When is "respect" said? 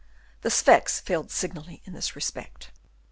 2.15-2.71